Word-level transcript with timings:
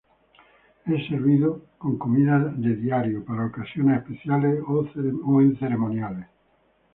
Es 0.87 1.07
servido 1.09 1.63
como 1.77 1.99
comida 1.99 2.39
de 2.57 2.75
diario, 2.75 3.23
para 3.23 3.45
ocasiones 3.45 3.99
especiales 3.99 4.59
o 4.67 5.41
en 5.43 5.55
ceremoniales. 5.59 6.25